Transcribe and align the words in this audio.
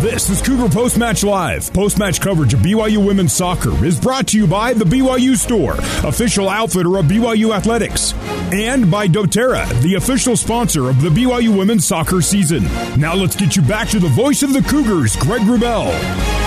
This 0.00 0.28
is 0.28 0.42
Cougar 0.42 0.68
Post 0.68 0.98
Match 0.98 1.24
Live. 1.24 1.72
Post 1.72 1.98
match 1.98 2.20
coverage 2.20 2.52
of 2.52 2.60
BYU 2.60 3.04
women's 3.04 3.32
soccer 3.32 3.84
is 3.84 3.98
brought 3.98 4.28
to 4.28 4.36
you 4.36 4.46
by 4.46 4.74
the 4.74 4.84
BYU 4.84 5.34
Store, 5.34 5.76
official 6.06 6.48
outfitter 6.48 6.98
of 6.98 7.06
BYU 7.06 7.54
Athletics, 7.56 8.12
and 8.52 8.90
by 8.90 9.08
doTERRA, 9.08 9.66
the 9.80 9.94
official 9.94 10.36
sponsor 10.36 10.90
of 10.90 11.00
the 11.00 11.08
BYU 11.08 11.56
women's 11.56 11.86
soccer 11.86 12.20
season. 12.20 12.64
Now 12.98 13.14
let's 13.14 13.34
get 13.34 13.56
you 13.56 13.62
back 13.62 13.88
to 13.88 13.98
the 13.98 14.08
voice 14.08 14.42
of 14.42 14.52
the 14.52 14.62
Cougars, 14.62 15.16
Greg 15.16 15.40
Wrubell. 15.42 16.43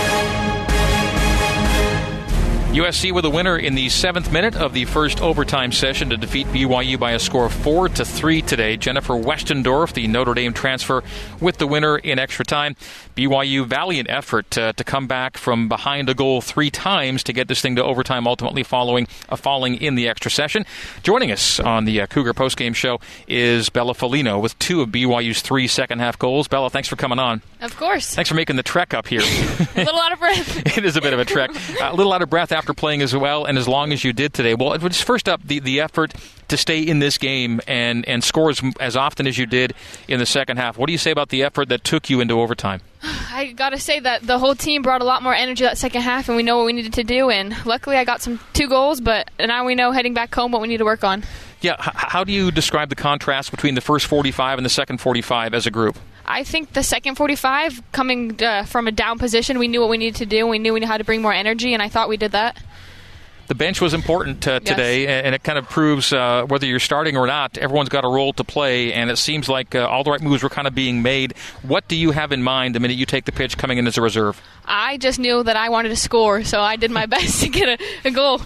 USC 2.78 3.10
with 3.10 3.24
a 3.24 3.30
winner 3.30 3.58
in 3.58 3.74
the 3.74 3.88
seventh 3.88 4.30
minute 4.30 4.54
of 4.54 4.72
the 4.72 4.84
first 4.84 5.20
overtime 5.20 5.72
session 5.72 6.10
to 6.10 6.16
defeat 6.16 6.46
BYU 6.46 6.96
by 6.96 7.10
a 7.10 7.18
score 7.18 7.46
of 7.46 7.52
four 7.52 7.88
to 7.88 8.04
three 8.04 8.40
today. 8.40 8.76
Jennifer 8.76 9.14
Westendorf, 9.14 9.94
the 9.94 10.06
Notre 10.06 10.32
Dame 10.32 10.52
transfer, 10.52 11.02
with 11.40 11.56
the 11.56 11.66
winner 11.66 11.98
in 11.98 12.20
extra 12.20 12.44
time. 12.44 12.76
BYU 13.16 13.66
valiant 13.66 14.08
effort 14.08 14.48
to, 14.52 14.72
to 14.74 14.84
come 14.84 15.08
back 15.08 15.36
from 15.36 15.68
behind 15.68 16.08
a 16.08 16.14
goal 16.14 16.40
three 16.40 16.70
times 16.70 17.24
to 17.24 17.32
get 17.32 17.48
this 17.48 17.60
thing 17.60 17.74
to 17.74 17.82
overtime, 17.82 18.28
ultimately 18.28 18.62
following 18.62 19.08
a 19.28 19.36
falling 19.36 19.74
in 19.74 19.96
the 19.96 20.06
extra 20.08 20.30
session. 20.30 20.64
Joining 21.02 21.32
us 21.32 21.58
on 21.58 21.84
the 21.84 22.02
uh, 22.02 22.06
Cougar 22.06 22.34
postgame 22.34 22.76
show 22.76 23.00
is 23.26 23.70
Bella 23.70 23.94
Folino 23.94 24.40
with 24.40 24.56
two 24.60 24.82
of 24.82 24.90
BYU's 24.90 25.42
three 25.42 25.66
second 25.66 25.98
half 25.98 26.16
goals. 26.16 26.46
Bella, 26.46 26.70
thanks 26.70 26.86
for 26.86 26.94
coming 26.94 27.18
on. 27.18 27.42
Of 27.60 27.76
course. 27.76 28.14
Thanks 28.14 28.28
for 28.28 28.36
making 28.36 28.54
the 28.54 28.62
trek 28.62 28.94
up 28.94 29.08
here. 29.08 29.20
a 29.74 29.78
little 29.78 29.98
out 29.98 30.12
of 30.12 30.20
breath. 30.20 30.76
it 30.78 30.84
is 30.84 30.96
a 30.96 31.00
bit 31.00 31.12
of 31.12 31.18
a 31.18 31.24
trek. 31.24 31.50
a 31.82 31.92
little 31.92 32.12
out 32.12 32.22
of 32.22 32.30
breath 32.30 32.52
after 32.52 32.67
playing 32.74 33.02
as 33.02 33.14
well 33.14 33.44
and 33.44 33.58
as 33.58 33.68
long 33.68 33.92
as 33.92 34.04
you 34.04 34.12
did 34.12 34.34
today. 34.34 34.54
Well, 34.54 34.76
just 34.78 35.04
first 35.04 35.28
up, 35.28 35.42
the, 35.42 35.58
the 35.60 35.80
effort 35.80 36.14
to 36.48 36.56
stay 36.56 36.82
in 36.82 36.98
this 36.98 37.18
game 37.18 37.60
and, 37.66 38.06
and 38.08 38.24
score 38.24 38.50
as, 38.50 38.62
as 38.80 38.96
often 38.96 39.26
as 39.26 39.38
you 39.38 39.46
did 39.46 39.74
in 40.08 40.18
the 40.18 40.26
second 40.26 40.56
half. 40.56 40.78
What 40.78 40.86
do 40.86 40.92
you 40.92 40.98
say 40.98 41.10
about 41.10 41.28
the 41.28 41.42
effort 41.42 41.68
that 41.68 41.84
took 41.84 42.10
you 42.10 42.20
into 42.20 42.40
overtime? 42.40 42.80
I 43.02 43.52
got 43.52 43.70
to 43.70 43.78
say 43.78 44.00
that 44.00 44.22
the 44.22 44.38
whole 44.38 44.54
team 44.54 44.82
brought 44.82 45.02
a 45.02 45.04
lot 45.04 45.22
more 45.22 45.34
energy 45.34 45.64
that 45.64 45.78
second 45.78 46.02
half, 46.02 46.28
and 46.28 46.36
we 46.36 46.42
know 46.42 46.56
what 46.56 46.66
we 46.66 46.72
needed 46.72 46.94
to 46.94 47.04
do. 47.04 47.30
And 47.30 47.54
luckily, 47.66 47.96
I 47.96 48.04
got 48.04 48.22
some 48.22 48.40
two 48.52 48.68
goals, 48.68 49.00
but 49.00 49.30
now 49.38 49.64
we 49.64 49.74
know 49.74 49.92
heading 49.92 50.14
back 50.14 50.34
home 50.34 50.52
what 50.52 50.62
we 50.62 50.68
need 50.68 50.78
to 50.78 50.84
work 50.84 51.04
on. 51.04 51.22
Yeah, 51.60 51.76
how 51.78 52.24
do 52.24 52.32
you 52.32 52.50
describe 52.50 52.88
the 52.88 52.94
contrast 52.94 53.50
between 53.50 53.74
the 53.74 53.80
first 53.80 54.06
45 54.06 54.58
and 54.58 54.64
the 54.64 54.70
second 54.70 54.98
45 54.98 55.54
as 55.54 55.66
a 55.66 55.70
group? 55.70 55.98
I 56.30 56.44
think 56.44 56.74
the 56.74 56.82
second 56.82 57.14
45, 57.14 57.90
coming 57.90 58.42
uh, 58.42 58.64
from 58.64 58.86
a 58.86 58.92
down 58.92 59.18
position, 59.18 59.58
we 59.58 59.66
knew 59.66 59.80
what 59.80 59.88
we 59.88 59.96
needed 59.96 60.16
to 60.16 60.26
do. 60.26 60.46
We 60.46 60.58
knew 60.58 60.74
we 60.74 60.80
knew 60.80 60.86
how 60.86 60.98
to 60.98 61.04
bring 61.04 61.22
more 61.22 61.32
energy, 61.32 61.72
and 61.72 61.82
I 61.82 61.88
thought 61.88 62.08
we 62.08 62.18
did 62.18 62.32
that 62.32 62.62
the 63.48 63.54
bench 63.54 63.80
was 63.80 63.94
important 63.94 64.46
uh, 64.46 64.60
today, 64.60 65.04
yes. 65.04 65.24
and 65.24 65.34
it 65.34 65.42
kind 65.42 65.58
of 65.58 65.68
proves 65.68 66.12
uh, 66.12 66.44
whether 66.46 66.66
you're 66.66 66.78
starting 66.78 67.16
or 67.16 67.26
not, 67.26 67.56
everyone's 67.56 67.88
got 67.88 68.04
a 68.04 68.08
role 68.08 68.34
to 68.34 68.44
play, 68.44 68.92
and 68.92 69.10
it 69.10 69.16
seems 69.16 69.48
like 69.48 69.74
uh, 69.74 69.88
all 69.88 70.04
the 70.04 70.10
right 70.10 70.20
moves 70.20 70.42
were 70.42 70.50
kind 70.50 70.68
of 70.68 70.74
being 70.74 71.02
made. 71.02 71.34
What 71.62 71.88
do 71.88 71.96
you 71.96 72.10
have 72.10 72.30
in 72.30 72.42
mind 72.42 72.74
the 72.74 72.80
minute 72.80 72.98
you 72.98 73.06
take 73.06 73.24
the 73.24 73.32
pitch 73.32 73.56
coming 73.56 73.78
in 73.78 73.86
as 73.86 73.96
a 73.96 74.02
reserve? 74.02 74.40
I 74.66 74.98
just 74.98 75.18
knew 75.18 75.42
that 75.42 75.56
I 75.56 75.70
wanted 75.70 75.88
to 75.88 75.96
score, 75.96 76.44
so 76.44 76.60
I 76.60 76.76
did 76.76 76.90
my 76.90 77.06
best 77.16 77.40
to 77.40 77.48
get 77.48 77.80
a, 77.80 78.08
a 78.08 78.10
goal. 78.10 78.42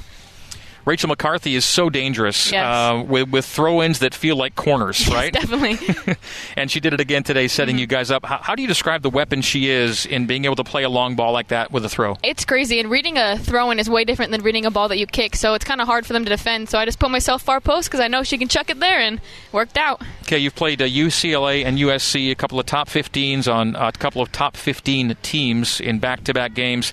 Rachel 0.84 1.08
McCarthy 1.08 1.54
is 1.54 1.64
so 1.64 1.90
dangerous 1.90 2.50
yes. 2.50 2.64
uh, 2.64 3.02
with, 3.02 3.30
with 3.30 3.44
throw-ins 3.44 4.00
that 4.00 4.14
feel 4.14 4.36
like 4.36 4.56
corners, 4.56 5.00
yes, 5.00 5.14
right? 5.14 5.32
Definitely. 5.32 6.16
and 6.56 6.70
she 6.70 6.80
did 6.80 6.92
it 6.92 7.00
again 7.00 7.22
today, 7.22 7.46
setting 7.46 7.76
mm-hmm. 7.76 7.80
you 7.80 7.86
guys 7.86 8.10
up. 8.10 8.24
How, 8.24 8.38
how, 8.38 8.54
do 8.54 8.62
you 8.62 8.68
describe 8.68 9.02
the 9.02 9.10
weapon 9.10 9.42
she 9.42 9.68
is 9.68 10.06
in 10.06 10.26
being 10.26 10.44
able 10.44 10.56
to 10.56 10.64
play 10.64 10.82
a 10.82 10.88
long 10.88 11.14
ball 11.14 11.32
like 11.32 11.48
that 11.48 11.70
with 11.70 11.84
a 11.84 11.88
throw? 11.88 12.16
It's 12.24 12.44
crazy, 12.44 12.80
and 12.80 12.90
reading 12.90 13.16
a 13.16 13.38
throw-in 13.38 13.78
is 13.78 13.88
way 13.88 14.04
different 14.04 14.32
than 14.32 14.42
reading 14.42 14.66
a 14.66 14.70
ball 14.70 14.88
that 14.88 14.98
you 14.98 15.06
kick. 15.06 15.36
So 15.36 15.54
it's 15.54 15.64
kind 15.64 15.80
of 15.80 15.86
hard 15.86 16.04
for 16.04 16.12
them 16.14 16.24
to 16.24 16.28
defend. 16.28 16.68
So 16.68 16.78
I 16.78 16.84
just 16.84 16.98
put 16.98 17.10
myself 17.10 17.42
far 17.42 17.60
post 17.60 17.88
because 17.88 18.00
I 18.00 18.08
know 18.08 18.24
she 18.24 18.36
can 18.36 18.48
chuck 18.48 18.68
it 18.68 18.80
there, 18.80 18.98
and 18.98 19.20
worked 19.52 19.78
out. 19.78 20.02
Okay, 20.22 20.38
you've 20.38 20.54
played 20.54 20.82
uh, 20.82 20.86
UCLA 20.86 21.64
and 21.64 21.78
USC, 21.78 22.30
a 22.30 22.34
couple 22.34 22.58
of 22.58 22.66
top 22.66 22.88
15s 22.88 23.52
on 23.52 23.76
uh, 23.76 23.90
a 23.94 23.98
couple 23.98 24.20
of 24.20 24.32
top 24.32 24.56
15 24.56 25.16
teams 25.22 25.80
in 25.80 25.98
back-to-back 25.98 26.54
games. 26.54 26.92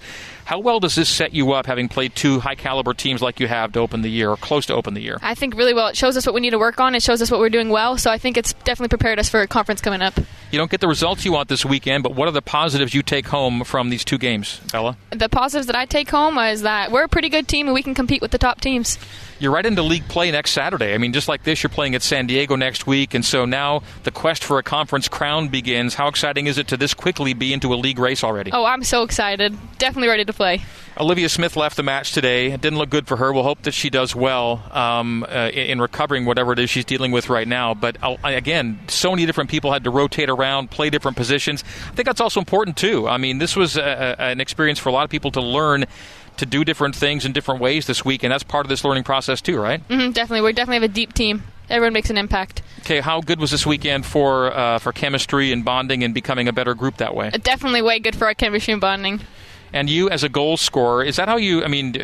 How 0.50 0.58
well 0.58 0.80
does 0.80 0.96
this 0.96 1.10
set 1.10 1.32
you 1.32 1.52
up, 1.52 1.68
having 1.68 1.88
played 1.88 2.16
two 2.16 2.40
high 2.40 2.56
caliber 2.56 2.96
teams 2.96 3.22
like 3.22 3.40
you 3.40 3.48
have 3.48 3.72
to 3.74 3.80
open 3.82 4.02
the 4.02 4.10
year 4.10 4.32
or 4.32 4.36
close 4.36 4.66
to 4.66 4.74
open 4.74 4.96
the 4.96 5.00
year? 5.00 5.20
I 5.22 5.36
think 5.36 5.54
really 5.54 5.76
well. 5.76 5.90
It 5.90 5.96
shows 5.96 6.18
us 6.18 6.26
what 6.26 6.34
we 6.34 6.42
need 6.42 6.50
to 6.50 6.58
work 6.58 6.80
on. 6.80 6.96
It 6.96 7.04
shows 7.04 7.22
us 7.22 7.30
what 7.30 7.40
we're 7.40 7.52
doing 7.52 7.70
well. 7.70 8.00
So 8.00 8.10
I 8.10 8.18
think 8.18 8.36
it's 8.36 8.54
definitely 8.54 8.88
prepared 8.88 9.20
us 9.20 9.30
for 9.30 9.42
a 9.42 9.48
conference 9.48 9.80
coming 9.80 10.02
up. 10.02 10.18
You 10.50 10.58
don't 10.58 10.72
get 10.72 10.82
the 10.82 10.88
results 10.88 11.24
you 11.24 11.34
want 11.34 11.50
this 11.50 11.64
weekend, 11.66 12.02
but 12.02 12.16
what 12.16 12.28
are 12.28 12.32
the 12.32 12.42
positives 12.42 12.96
you 12.96 13.04
take 13.04 13.28
home 13.28 13.64
from 13.64 13.92
these 13.92 14.04
two 14.04 14.18
games, 14.18 14.60
Bella? 14.72 14.98
The 15.12 15.30
positives 15.30 15.68
that 15.68 15.76
I 15.76 15.86
take 15.86 16.10
home 16.10 16.40
is 16.40 16.64
that 16.64 16.92
we're 16.92 17.04
a 17.04 17.08
pretty 17.08 17.30
good 17.30 17.48
team 17.48 17.68
and 17.68 17.76
we 17.76 17.84
can 17.84 17.94
compete 17.94 18.24
with 18.24 18.32
the 18.32 18.40
top 18.40 18.60
teams 18.60 18.98
you're 19.40 19.54
right 19.54 19.66
into 19.66 19.82
league 19.82 20.08
play 20.08 20.32
next 20.32 20.52
Saturday. 20.52 20.94
I 20.94 20.98
mean, 20.98 21.14
just 21.14 21.28
like 21.28 21.44
this, 21.44 21.64
you're 21.64 21.70
playing 21.70 21.96
at 21.96 22.02
San 22.02 22.28
Diego 22.28 22.56
next 22.56 22.86
week, 22.86 23.14
and 23.14 23.24
so 23.24 23.46
now 23.46 23.82
the 24.04 24.12
quest 24.12 24.44
for 24.44 24.60
a 24.60 24.64
conference 24.64 25.08
crown 25.08 25.48
begins. 25.48 25.96
How 25.96 26.08
exciting 26.10 26.48
is 26.48 26.58
it 26.58 26.68
to 26.68 26.78
this 26.78 26.94
quickly 26.94 27.34
be 27.34 27.54
into 27.54 27.74
a 27.74 27.76
league 27.76 28.00
race 28.00 28.24
already? 28.24 28.52
Oh, 28.52 28.66
I'm 28.66 28.84
so 28.84 29.04
excited. 29.04 29.58
Definitely 29.78 30.10
ready 30.10 30.26
to 30.26 30.34
play. 30.40 30.62
Olivia 30.98 31.28
Smith 31.28 31.58
left 31.58 31.76
the 31.76 31.84
match 31.84 32.14
today. 32.14 32.54
It 32.54 32.62
didn't 32.62 32.80
look 32.80 32.90
good 32.90 33.08
for 33.08 33.18
her. 33.18 33.34
We'll 33.34 33.44
hope 33.44 33.64
that 33.64 33.74
she 33.74 33.90
does 33.90 34.16
well 34.16 34.64
um, 34.72 35.26
uh, 35.28 35.50
in 35.50 35.82
recovering 35.82 36.24
whatever 36.26 36.54
it 36.54 36.60
is 36.60 36.70
she's 36.70 36.86
dealing 36.86 37.12
with 37.12 37.30
right 37.30 37.48
now. 37.48 37.74
But 37.74 37.98
uh, 38.02 38.16
again, 38.24 38.80
so 38.88 39.12
many 39.12 39.26
different 39.26 39.50
people 39.50 39.74
had 39.74 39.84
to 39.84 39.90
rotate 39.90 40.30
around, 40.30 40.72
play 40.72 40.90
different 40.90 41.18
positions. 41.18 41.66
I 41.90 41.94
think 41.94 42.06
that's 42.06 42.22
also 42.22 42.40
important 42.40 42.78
too. 42.78 43.06
I 43.06 43.18
mean, 43.18 43.40
this 43.40 43.58
was 43.58 43.76
a, 43.76 43.82
a, 43.82 44.22
an 44.32 44.40
experience 44.40 44.80
for 44.80 44.88
a 44.88 44.94
lot 44.94 45.04
of 45.04 45.10
people 45.10 45.32
to 45.32 45.42
learn 45.42 45.86
to 46.38 46.46
do 46.46 46.64
different 46.64 46.96
things 46.96 47.26
in 47.26 47.34
different 47.34 47.60
ways 47.60 47.86
this 47.86 48.06
week, 48.06 48.24
and 48.24 48.32
that's 48.32 48.44
part 48.44 48.66
of 48.66 48.70
this 48.70 48.86
learning 48.86 49.04
process 49.04 49.42
too, 49.42 49.60
right? 49.60 49.86
Mm-hmm, 49.90 50.12
definitely, 50.12 50.42
we 50.42 50.54
definitely 50.54 50.76
have 50.76 50.90
a 50.90 50.94
deep 50.94 51.12
team. 51.14 51.44
Everyone 51.70 51.92
makes 51.92 52.10
an 52.10 52.18
impact. 52.18 52.62
Okay, 52.80 53.02
how 53.02 53.20
good 53.20 53.42
was 53.42 53.52
this 53.52 53.66
weekend 53.66 54.06
for 54.06 54.52
uh, 54.56 54.80
for 54.80 54.94
chemistry 54.94 55.52
and 55.52 55.66
bonding 55.66 56.04
and 56.04 56.14
becoming 56.14 56.48
a 56.48 56.54
better 56.54 56.74
group 56.74 56.98
that 56.98 57.14
way? 57.14 57.30
Definitely 57.30 57.82
way 57.82 58.00
good 58.00 58.16
for 58.16 58.26
our 58.26 58.34
chemistry 58.34 58.72
and 58.72 58.82
bonding. 58.82 59.20
And 59.74 59.90
you, 59.90 60.10
as 60.10 60.24
a 60.24 60.30
goal 60.30 60.58
scorer, 60.58 61.04
is 61.04 61.18
that 61.18 61.28
how 61.28 61.38
you? 61.38 61.64
I 61.64 61.68
mean, 61.68 61.96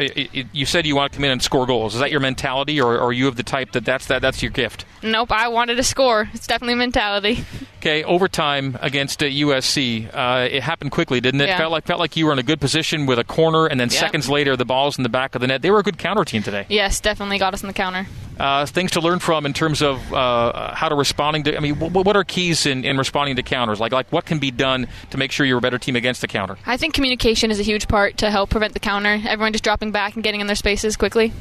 you 0.51 0.65
said 0.65 0.85
you 0.85 0.95
want 0.95 1.11
to 1.11 1.17
come 1.17 1.25
in 1.25 1.31
and 1.31 1.41
score 1.41 1.65
goals. 1.65 1.95
Is 1.95 2.01
that 2.01 2.11
your 2.11 2.19
mentality, 2.19 2.79
or, 2.79 2.95
or 2.95 3.05
are 3.05 3.13
you 3.13 3.27
of 3.27 3.35
the 3.35 3.43
type 3.43 3.71
that 3.71 3.85
that's 3.85 4.05
that 4.07 4.21
that's 4.21 4.41
your 4.41 4.51
gift? 4.51 4.85
Nope, 5.01 5.31
I 5.31 5.47
wanted 5.47 5.75
to 5.75 5.83
score. 5.83 6.29
It's 6.33 6.47
definitely 6.47 6.75
mentality. 6.75 7.45
Okay, 7.77 8.03
overtime 8.03 8.77
against 8.81 9.21
uh, 9.21 9.27
USC. 9.27 10.09
Uh, 10.13 10.47
it 10.49 10.63
happened 10.63 10.91
quickly, 10.91 11.21
didn't 11.21 11.41
it? 11.41 11.47
Yeah. 11.47 11.57
Felt 11.57 11.71
like 11.71 11.85
felt 11.85 11.99
like 11.99 12.15
you 12.15 12.25
were 12.25 12.33
in 12.33 12.39
a 12.39 12.43
good 12.43 12.59
position 12.59 13.05
with 13.05 13.19
a 13.19 13.23
corner, 13.23 13.67
and 13.67 13.79
then 13.79 13.89
yep. 13.89 13.99
seconds 13.99 14.29
later, 14.29 14.55
the 14.55 14.65
ball's 14.65 14.97
in 14.97 15.03
the 15.03 15.09
back 15.09 15.35
of 15.35 15.41
the 15.41 15.47
net. 15.47 15.61
They 15.61 15.71
were 15.71 15.79
a 15.79 15.83
good 15.83 15.97
counter 15.97 16.25
team 16.25 16.43
today. 16.43 16.65
Yes, 16.69 16.99
definitely 16.99 17.37
got 17.37 17.53
us 17.53 17.61
in 17.61 17.67
the 17.67 17.73
counter. 17.73 18.07
Uh, 18.39 18.65
things 18.65 18.91
to 18.91 18.99
learn 18.99 19.19
from 19.19 19.45
in 19.45 19.53
terms 19.53 19.81
of 19.81 20.13
uh, 20.13 20.73
how 20.73 20.89
to 20.89 20.95
responding 20.95 21.43
to. 21.43 21.55
I 21.55 21.59
mean, 21.59 21.75
what 21.79 22.15
are 22.15 22.23
keys 22.23 22.65
in, 22.65 22.83
in 22.83 22.97
responding 22.97 23.35
to 23.37 23.43
counters? 23.43 23.79
Like, 23.79 23.91
like 23.91 24.11
what 24.11 24.25
can 24.25 24.39
be 24.39 24.51
done 24.51 24.87
to 25.11 25.17
make 25.17 25.31
sure 25.31 25.45
you're 25.45 25.59
a 25.59 25.61
better 25.61 25.79
team 25.79 25.95
against 25.95 26.21
the 26.21 26.27
counter? 26.27 26.57
I 26.65 26.77
think 26.77 26.93
communication 26.93 27.51
is 27.51 27.59
a 27.59 27.63
huge 27.63 27.87
part 27.87 28.17
to 28.17 28.29
help 28.29 28.49
prevent 28.49 28.73
the 28.73 28.79
counter. 28.79 29.21
Everyone 29.25 29.53
just 29.53 29.63
dropping 29.63 29.91
back 29.91 30.15
and 30.15 30.23
getting 30.23 30.41
in 30.41 30.47
their 30.47 30.55
spaces 30.55 30.97
quickly. 30.97 31.31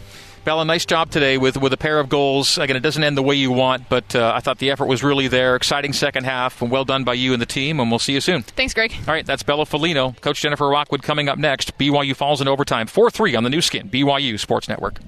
Bella, 0.44 0.66
nice 0.66 0.84
job 0.84 1.10
today 1.10 1.38
with, 1.38 1.56
with 1.56 1.72
a 1.72 1.76
pair 1.78 1.98
of 1.98 2.10
goals. 2.10 2.58
Again, 2.58 2.76
it 2.76 2.80
doesn't 2.80 3.02
end 3.02 3.16
the 3.16 3.22
way 3.22 3.34
you 3.34 3.50
want, 3.50 3.88
but 3.88 4.14
uh, 4.14 4.32
I 4.34 4.40
thought 4.40 4.58
the 4.58 4.70
effort 4.70 4.84
was 4.84 5.02
really 5.02 5.26
there. 5.26 5.56
Exciting 5.56 5.94
second 5.94 6.24
half, 6.24 6.60
and 6.60 6.70
well 6.70 6.84
done 6.84 7.02
by 7.02 7.14
you 7.14 7.32
and 7.32 7.40
the 7.40 7.46
team, 7.46 7.80
and 7.80 7.90
we'll 7.90 7.98
see 7.98 8.12
you 8.12 8.20
soon. 8.20 8.42
Thanks, 8.42 8.74
Greg. 8.74 8.92
All 8.92 9.14
right, 9.14 9.24
that's 9.24 9.42
Bella 9.42 9.64
Folino. 9.64 10.20
Coach 10.20 10.42
Jennifer 10.42 10.68
Rockwood 10.68 11.02
coming 11.02 11.30
up 11.30 11.38
next. 11.38 11.78
BYU 11.78 12.14
falls 12.14 12.42
in 12.42 12.48
overtime 12.48 12.86
4 12.86 13.10
3 13.10 13.34
on 13.36 13.44
the 13.44 13.48
Nu 13.48 13.62
Skin, 13.62 13.88
BYU 13.88 14.38
Sports 14.38 14.68
Network. 14.68 14.98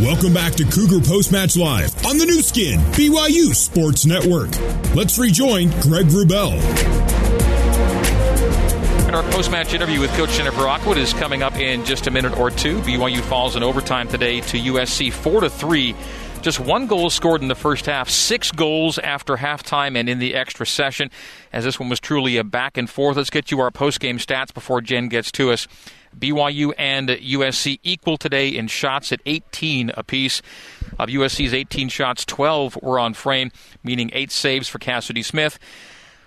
Welcome 0.00 0.34
back 0.34 0.54
to 0.54 0.64
Cougar 0.64 1.06
Post 1.06 1.30
Match 1.30 1.56
Live 1.56 2.04
on 2.04 2.18
the 2.18 2.26
Nu 2.26 2.42
Skin, 2.42 2.80
BYU 2.94 3.54
Sports 3.54 4.04
Network. 4.04 4.50
Let's 4.92 5.16
rejoin 5.20 5.70
Greg 5.80 6.06
Wrubell. 6.06 6.60
Our 9.14 9.22
post-match 9.30 9.72
interview 9.72 10.00
with 10.00 10.10
Coach 10.14 10.32
Jennifer 10.32 10.64
Rockwood 10.64 10.98
is 10.98 11.12
coming 11.12 11.44
up 11.44 11.54
in 11.54 11.84
just 11.84 12.08
a 12.08 12.10
minute 12.10 12.36
or 12.36 12.50
two. 12.50 12.80
BYU 12.80 13.20
falls 13.20 13.54
in 13.54 13.62
overtime 13.62 14.08
today 14.08 14.40
to 14.40 14.58
USC, 14.58 15.12
four 15.12 15.40
to 15.40 15.48
three. 15.48 15.94
Just 16.42 16.58
one 16.58 16.88
goal 16.88 17.08
scored 17.08 17.40
in 17.40 17.46
the 17.46 17.54
first 17.54 17.86
half, 17.86 18.10
six 18.10 18.50
goals 18.50 18.98
after 18.98 19.36
halftime 19.36 19.96
and 19.96 20.08
in 20.08 20.18
the 20.18 20.34
extra 20.34 20.66
session. 20.66 21.08
As 21.52 21.62
this 21.62 21.78
one 21.78 21.88
was 21.88 22.00
truly 22.00 22.36
a 22.36 22.42
back 22.42 22.76
and 22.76 22.90
forth. 22.90 23.16
Let's 23.16 23.30
get 23.30 23.52
you 23.52 23.60
our 23.60 23.70
post-game 23.70 24.18
stats 24.18 24.52
before 24.52 24.80
Jen 24.80 25.08
gets 25.08 25.30
to 25.32 25.52
us. 25.52 25.68
BYU 26.18 26.72
and 26.78 27.08
USC 27.08 27.78
equal 27.82 28.16
today 28.16 28.48
in 28.48 28.68
shots 28.68 29.12
at 29.12 29.20
18 29.26 29.90
apiece. 29.94 30.42
Of 30.98 31.08
USC's 31.08 31.52
18 31.52 31.88
shots, 31.88 32.24
12 32.24 32.78
were 32.82 32.98
on 32.98 33.14
frame, 33.14 33.50
meaning 33.82 34.10
eight 34.12 34.30
saves 34.30 34.68
for 34.68 34.78
Cassidy 34.78 35.22
Smith. 35.22 35.58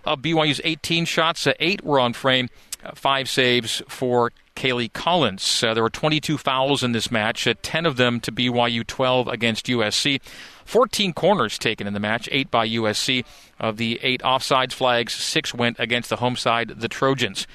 Of 0.03 0.19
BYU's 0.19 0.61
18 0.63 1.05
shots, 1.05 1.47
uh, 1.47 1.53
eight 1.59 1.83
were 1.83 1.99
on 1.99 2.13
frame, 2.13 2.49
uh, 2.83 2.91
five 2.95 3.29
saves 3.29 3.81
for 3.87 4.31
Kaylie 4.55 4.91
Collins. 4.91 5.63
Uh, 5.63 5.73
there 5.73 5.83
were 5.83 5.89
22 5.89 6.37
fouls 6.37 6.83
in 6.83 6.91
this 6.91 7.11
match, 7.11 7.45
uh, 7.45 7.53
10 7.61 7.85
of 7.85 7.97
them 7.97 8.19
to 8.21 8.31
BYU, 8.31 8.85
12 8.85 9.27
against 9.27 9.67
USC. 9.67 10.21
14 10.65 11.13
corners 11.13 11.57
taken 11.57 11.87
in 11.87 11.93
the 11.93 11.99
match, 11.99 12.27
8 12.31 12.49
by 12.49 12.67
USC. 12.67 13.25
Of 13.59 13.77
the 13.77 13.99
8 14.01 14.21
offsides 14.21 14.73
flags, 14.73 15.13
6 15.13 15.53
went 15.53 15.77
against 15.79 16.09
the 16.09 16.17
home 16.17 16.35
side, 16.35 16.69
the 16.77 16.87
Trojans. 16.87 17.47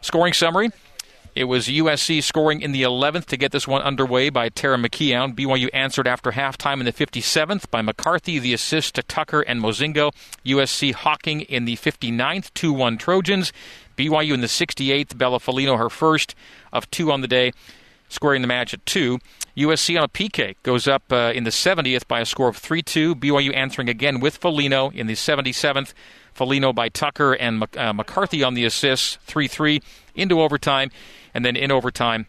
Scoring 0.00 0.32
summary 0.32 0.70
It 1.36 1.44
was 1.44 1.66
USC 1.66 2.22
scoring 2.22 2.62
in 2.62 2.72
the 2.72 2.80
11th 2.80 3.26
to 3.26 3.36
get 3.36 3.52
this 3.52 3.68
one 3.68 3.82
underway 3.82 4.30
by 4.30 4.48
Tara 4.48 4.78
McKeown. 4.78 5.34
BYU 5.34 5.68
answered 5.74 6.08
after 6.08 6.32
halftime 6.32 6.80
in 6.80 6.86
the 6.86 6.94
57th 6.94 7.70
by 7.70 7.82
McCarthy, 7.82 8.38
the 8.38 8.54
assist 8.54 8.94
to 8.94 9.02
Tucker 9.02 9.42
and 9.42 9.60
Mozingo. 9.60 10.14
USC 10.46 10.94
hawking 10.94 11.42
in 11.42 11.66
the 11.66 11.76
59th, 11.76 12.54
2 12.54 12.72
1 12.72 12.96
Trojans. 12.96 13.52
BYU 13.98 14.32
in 14.32 14.40
the 14.40 14.46
68th, 14.46 15.18
Bella 15.18 15.38
Folino, 15.38 15.76
her 15.76 15.90
first 15.90 16.34
of 16.72 16.90
two 16.90 17.12
on 17.12 17.20
the 17.20 17.28
day, 17.28 17.52
scoring 18.08 18.40
the 18.40 18.48
match 18.48 18.72
at 18.72 18.86
2. 18.86 19.18
USC 19.56 19.96
on 19.96 20.04
a 20.04 20.08
PK 20.08 20.54
goes 20.62 20.86
up 20.86 21.10
uh, 21.10 21.32
in 21.34 21.44
the 21.44 21.50
70th 21.50 22.06
by 22.06 22.20
a 22.20 22.26
score 22.26 22.48
of 22.48 22.56
3 22.56 22.82
2. 22.82 23.14
BYU 23.14 23.54
answering 23.54 23.88
again 23.88 24.20
with 24.20 24.38
Folino 24.38 24.92
in 24.94 25.06
the 25.06 25.14
77th. 25.14 25.94
Folino 26.36 26.74
by 26.74 26.90
Tucker 26.90 27.32
and 27.32 27.64
uh, 27.76 27.92
McCarthy 27.94 28.42
on 28.42 28.52
the 28.52 28.66
assists, 28.66 29.16
3 29.26 29.48
3 29.48 29.80
into 30.14 30.42
overtime. 30.42 30.90
And 31.32 31.44
then 31.44 31.56
in 31.56 31.72
overtime, 31.72 32.26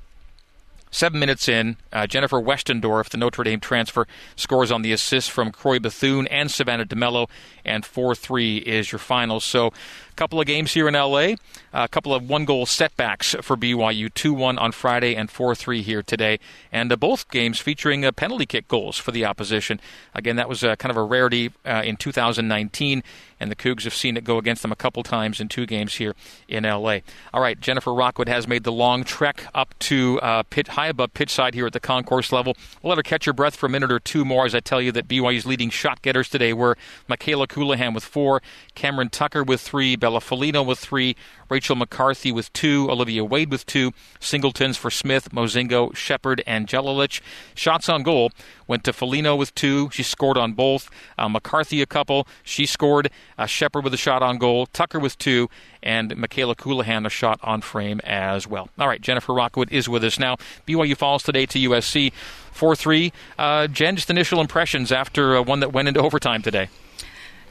Seven 0.98 1.20
minutes 1.20 1.48
in, 1.48 1.78
uh, 1.94 2.08
Jennifer 2.08 2.42
Westendorf, 2.42 3.10
the 3.10 3.18
Notre 3.18 3.44
Dame 3.44 3.60
transfer, 3.60 4.08
scores 4.36 4.72
on 4.72 4.82
the 4.82 4.92
assist 4.92 5.30
from 5.30 5.52
Croix 5.52 5.78
Bethune 5.78 6.26
and 6.26 6.50
Savannah 6.50 6.88
DeMelo, 6.88 7.30
and 7.64 7.86
4 7.86 8.16
3 8.16 8.58
is 8.58 8.92
your 8.92 8.98
final. 8.98 9.40
So 9.40 9.68
a 9.68 10.14
couple 10.16 10.42
of 10.42 10.48
games 10.48 10.74
here 10.74 10.88
in 10.88 10.96
LA, 10.96 11.36
a 11.72 11.88
couple 11.88 12.16
of 12.16 12.28
one 12.28 12.46
goal 12.46 12.66
setbacks 12.66 13.36
for 13.44 13.56
BYU 13.56 14.12
2 14.12 14.34
1 14.34 14.58
on 14.58 14.72
Friday 14.72 15.16
and 15.16 15.30
4 15.30 15.54
3 15.54 15.84
here 15.84 16.02
today. 16.02 16.40
And 16.72 16.92
uh, 16.92 16.96
both 16.96 17.30
games 17.30 17.60
featuring 17.60 18.04
uh, 18.04 18.12
penalty 18.12 18.48
kick 18.48 18.68
goals 18.68 18.98
for 18.98 19.12
the 19.12 19.24
opposition. 19.24 19.80
Again, 20.16 20.38
that 20.38 20.50
was 20.50 20.64
uh, 20.64 20.78
kind 20.78 20.90
of 20.90 20.98
a 20.98 21.04
rarity 21.04 21.52
uh, 21.64 21.84
in 21.86 21.98
2019, 21.98 23.04
and 23.40 23.52
the 23.52 23.56
Cougs 23.56 23.84
have 23.84 23.94
seen 23.94 24.18
it 24.18 24.24
go 24.24 24.38
against 24.38 24.62
them 24.62 24.72
a 24.72 24.76
couple 24.76 25.04
times 25.04 25.40
in 25.40 25.48
two 25.48 25.66
games 25.66 25.96
here 25.96 26.16
in 26.48 26.64
LA. 26.64 27.00
All 27.34 27.42
right, 27.42 27.60
Jennifer 27.60 27.94
Rockwood 27.94 28.30
has 28.30 28.48
made 28.48 28.64
the 28.64 28.72
long 28.72 29.04
trek 29.04 29.46
up 29.54 29.78
to 29.80 30.20
uh, 30.22 30.44
pit, 30.44 30.70
high 30.70 30.88
above 30.88 31.14
pitch 31.14 31.32
side 31.32 31.54
here 31.54 31.66
at 31.66 31.74
the 31.74 31.80
concourse 31.80 32.32
level. 32.32 32.56
We'll 32.82 32.90
let 32.90 32.98
her 32.98 33.04
catch 33.04 33.26
her 33.26 33.34
breath 33.34 33.56
for 33.56 33.66
a 33.68 33.70
minute 33.70 33.92
or 33.92 34.00
two 34.00 34.26
more 34.26 34.46
as 34.46 34.56
I 34.56 34.60
tell 34.60 34.82
you 34.82 34.92
that 34.94 35.08
BYU's 35.08 35.46
leading 35.46 35.70
shot 35.70 36.02
getters 36.02 36.30
today 36.30 36.54
were 36.54 36.78
Michaela 37.08 37.48
Colohan 37.48 37.94
with 37.94 38.04
four, 38.04 38.42
Cameron 38.76 39.10
Tucker 39.10 39.44
with 39.44 39.62
three, 39.62 39.96
Bella 39.96 40.20
Folino 40.20 40.66
with 40.66 40.80
three, 40.80 41.16
Rachel 41.50 41.76
McCarthy 41.76 42.32
with 42.32 42.52
two, 42.54 42.90
Olivia 42.90 43.24
Wade 43.24 43.52
with 43.52 43.66
two, 43.66 43.94
singletons 44.20 44.78
for 44.78 44.92
Smith, 44.92 45.30
Mozingo, 45.32 45.96
Shepard, 45.96 46.44
and 46.46 46.68
Jelilich. 46.68 47.22
Shots 47.56 47.88
on 47.90 48.04
goal 48.04 48.32
went 48.68 48.84
to 48.84 48.92
Folino 48.92 49.38
with 49.38 49.56
two. 49.56 49.90
She 49.92 50.04
scored 50.04 50.38
on 50.38 50.54
both. 50.54 50.90
Uh, 51.18 51.30
McCarthy 51.30 51.82
a 51.82 51.86
couple. 51.86 52.28
She 52.44 52.66
scored. 52.66 53.10
Uh, 53.38 53.46
Shepard 53.46 53.84
with 53.84 53.94
a 53.94 53.98
shot 53.98 54.24
on 54.24 54.38
goal. 54.38 54.66
Tucker 54.68 55.00
with 55.00 55.18
two. 55.18 55.50
And 55.84 56.16
Michaela 56.18 56.56
Colohan 56.56 57.06
a 57.06 57.10
shot 57.10 57.40
on 57.44 57.62
frame 57.62 58.02
as 58.04 58.48
well. 58.48 58.70
All 58.80 58.88
right, 58.88 59.02
Jennifer 59.02 59.34
Rockwood 59.34 59.72
is 59.72 59.88
with 59.88 60.04
us 60.04 60.20
now. 60.20 60.38
BYU 60.68 60.98
falls 60.98 61.24
today 61.24 61.46
to 61.48 61.70
USC 61.70 62.12
4 62.52 62.76
3. 62.76 63.14
Uh, 63.38 63.68
Jen, 63.68 63.96
just 63.96 64.10
initial 64.10 64.42
impressions 64.42 64.92
after 64.92 65.38
uh, 65.38 65.42
one 65.42 65.60
that 65.60 65.72
went 65.72 65.88
into 65.88 66.00
overtime 66.02 66.42
today. 66.42 66.70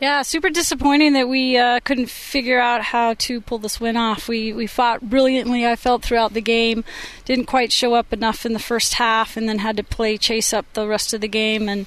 Yeah, 0.00 0.20
super 0.22 0.50
disappointing 0.50 1.14
that 1.14 1.26
we 1.26 1.56
uh, 1.56 1.80
couldn't 1.80 2.10
figure 2.10 2.60
out 2.60 2.82
how 2.82 3.14
to 3.14 3.40
pull 3.40 3.56
this 3.56 3.80
win 3.80 3.96
off. 3.96 4.28
We 4.28 4.52
we 4.52 4.66
fought 4.66 5.00
brilliantly. 5.00 5.66
I 5.66 5.74
felt 5.74 6.02
throughout 6.02 6.34
the 6.34 6.42
game, 6.42 6.84
didn't 7.24 7.46
quite 7.46 7.72
show 7.72 7.94
up 7.94 8.12
enough 8.12 8.44
in 8.44 8.52
the 8.52 8.58
first 8.58 8.94
half, 8.94 9.38
and 9.38 9.48
then 9.48 9.60
had 9.60 9.78
to 9.78 9.82
play 9.82 10.18
chase 10.18 10.52
up 10.52 10.66
the 10.74 10.86
rest 10.86 11.14
of 11.14 11.22
the 11.22 11.28
game. 11.28 11.66
And 11.66 11.86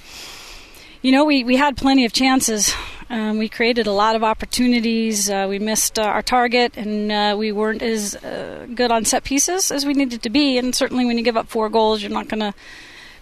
you 1.04 1.12
know, 1.12 1.24
we 1.24 1.44
we 1.44 1.58
had 1.58 1.78
plenty 1.78 2.04
of 2.04 2.12
chances. 2.12 2.74
Um, 3.10 3.40
we 3.40 3.50
created 3.50 3.88
a 3.88 3.92
lot 3.92 4.16
of 4.16 4.24
opportunities. 4.24 5.30
Uh, 5.30 5.48
we 5.50 5.58
missed 5.58 5.98
uh, 5.98 6.04
our 6.04 6.22
target, 6.22 6.78
and 6.78 7.12
uh, 7.12 7.36
we 7.38 7.52
weren't 7.52 7.82
as 7.82 8.16
uh, 8.16 8.68
good 8.76 8.92
on 8.92 9.04
set 9.04 9.24
pieces 9.24 9.72
as 9.72 9.84
we 9.86 9.94
needed 9.94 10.22
to 10.22 10.30
be. 10.30 10.60
And 10.60 10.76
certainly, 10.76 11.06
when 11.06 11.18
you 11.18 11.24
give 11.24 11.36
up 11.36 11.48
four 11.48 11.70
goals, 11.70 12.04
you're 12.04 12.12
not 12.12 12.28
going 12.28 12.42
to 12.42 12.54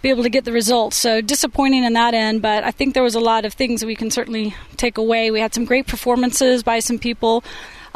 be 0.01 0.09
able 0.09 0.23
to 0.23 0.29
get 0.29 0.43
the 0.43 0.51
results. 0.51 0.97
So 0.97 1.21
disappointing 1.21 1.83
in 1.83 1.93
that 1.93 2.13
end, 2.13 2.41
but 2.41 2.63
I 2.63 2.71
think 2.71 2.93
there 2.93 3.03
was 3.03 3.15
a 3.15 3.19
lot 3.19 3.45
of 3.45 3.53
things 3.53 3.81
that 3.81 3.87
we 3.87 3.95
can 3.95 4.11
certainly 4.11 4.55
take 4.75 4.97
away. 4.97 5.31
We 5.31 5.39
had 5.39 5.53
some 5.53 5.65
great 5.65 5.87
performances 5.87 6.63
by 6.63 6.79
some 6.79 6.99
people. 6.99 7.43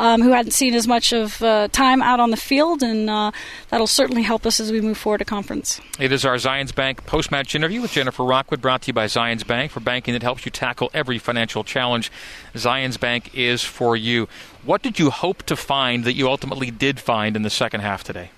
Um, 0.02 0.24
who 0.24 0.32
hadn't 0.32 0.54
seen 0.54 0.74
as 0.74 0.88
much 0.88 1.14
of 1.14 1.44
uh, 1.44 1.68
time 1.68 2.02
out 2.02 2.20
on 2.20 2.32
the 2.32 2.36
field, 2.36 2.82
and 2.82 3.08
uh, 3.08 3.30
that'll 3.70 3.86
certainly 3.86 4.24
help 4.24 4.48
us 4.48 4.60
as 4.60 4.72
we 4.72 4.82
move 4.82 4.98
forward 4.98 5.20
to 5.20 5.26
conference. 5.26 5.80
It 6.00 6.12
is 6.12 6.26
our 6.26 6.38
Zions 6.38 6.74
Bank 6.74 7.06
post 7.06 7.30
match 7.30 7.54
interview 7.54 7.84
with 7.84 7.92
Jennifer 7.92 8.24
Rockwood, 8.24 8.64
brought 8.64 8.82
to 8.82 8.88
you 8.88 8.94
by 8.94 9.06
Zions 9.06 9.46
Bank 9.46 9.72
for 9.72 9.80
banking 9.80 10.14
that 10.14 10.24
helps 10.24 10.44
you 10.44 10.50
tackle 10.50 10.90
every 10.92 11.20
financial 11.20 11.64
challenge. 11.64 12.12
Zions 12.56 13.00
Bank 13.00 13.30
is 13.36 13.64
for 13.64 13.96
you. 13.96 14.28
What 14.66 14.82
did 14.82 14.98
you 14.98 15.12
hope 15.12 15.44
to 15.44 15.56
find 15.56 16.04
that 16.06 16.14
you 16.14 16.28
ultimately 16.28 16.72
did 16.72 17.00
find 17.00 17.36
in 17.36 17.44
the 17.44 17.52
second 17.52 17.82
half 17.82 18.04
today? 18.04 18.32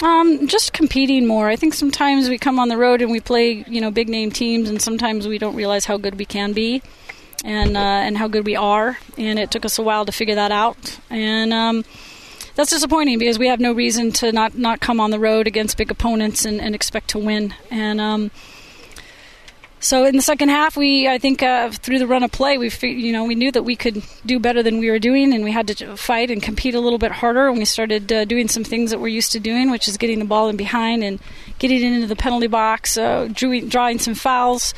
Um, 0.00 0.46
just 0.46 0.72
competing 0.72 1.26
more. 1.26 1.48
I 1.48 1.56
think 1.56 1.74
sometimes 1.74 2.28
we 2.28 2.38
come 2.38 2.60
on 2.60 2.68
the 2.68 2.76
road 2.76 3.02
and 3.02 3.10
we 3.10 3.18
play, 3.18 3.64
you 3.66 3.80
know, 3.80 3.90
big 3.90 4.08
name 4.08 4.30
teams, 4.30 4.68
and 4.68 4.80
sometimes 4.80 5.26
we 5.26 5.38
don't 5.38 5.56
realize 5.56 5.84
how 5.86 5.96
good 5.96 6.18
we 6.18 6.24
can 6.24 6.52
be, 6.52 6.82
and 7.44 7.76
uh, 7.76 7.80
and 7.80 8.18
how 8.18 8.26
good 8.26 8.46
we 8.46 8.56
are. 8.56 8.98
And 9.16 9.38
it 9.38 9.50
took 9.50 9.64
us 9.64 9.78
a 9.78 9.82
while 9.82 10.04
to 10.06 10.12
figure 10.12 10.34
that 10.34 10.50
out. 10.50 10.98
And 11.10 11.52
um, 11.52 11.84
that's 12.56 12.70
disappointing 12.70 13.18
because 13.18 13.38
we 13.38 13.48
have 13.48 13.60
no 13.60 13.72
reason 13.72 14.10
to 14.12 14.32
not 14.32 14.56
not 14.56 14.80
come 14.80 14.98
on 14.98 15.10
the 15.10 15.20
road 15.20 15.46
against 15.46 15.76
big 15.76 15.90
opponents 15.90 16.44
and, 16.44 16.60
and 16.60 16.74
expect 16.74 17.10
to 17.10 17.18
win. 17.18 17.54
And 17.70 18.00
um, 18.00 18.30
so 19.84 20.06
in 20.06 20.16
the 20.16 20.22
second 20.22 20.48
half, 20.48 20.78
we 20.78 21.06
I 21.06 21.18
think 21.18 21.42
uh, 21.42 21.70
through 21.70 21.98
the 21.98 22.06
run 22.06 22.22
of 22.22 22.32
play, 22.32 22.56
we 22.56 22.70
you 22.80 23.12
know 23.12 23.24
we 23.24 23.34
knew 23.34 23.52
that 23.52 23.64
we 23.64 23.76
could 23.76 24.02
do 24.24 24.40
better 24.40 24.62
than 24.62 24.78
we 24.78 24.90
were 24.90 24.98
doing, 24.98 25.34
and 25.34 25.44
we 25.44 25.52
had 25.52 25.68
to 25.68 25.96
fight 25.98 26.30
and 26.30 26.42
compete 26.42 26.74
a 26.74 26.80
little 26.80 26.98
bit 26.98 27.12
harder. 27.12 27.48
And 27.48 27.58
we 27.58 27.66
started 27.66 28.10
uh, 28.10 28.24
doing 28.24 28.48
some 28.48 28.64
things 28.64 28.90
that 28.90 29.00
we're 29.00 29.08
used 29.08 29.32
to 29.32 29.40
doing, 29.40 29.70
which 29.70 29.86
is 29.86 29.98
getting 29.98 30.18
the 30.18 30.24
ball 30.24 30.48
in 30.48 30.56
behind 30.56 31.04
and 31.04 31.20
getting 31.58 31.82
it 31.82 31.92
into 31.92 32.06
the 32.06 32.16
penalty 32.16 32.46
box, 32.46 32.96
uh, 32.96 33.28
drawing, 33.30 33.68
drawing 33.68 33.98
some 33.98 34.14
fouls. 34.14 34.72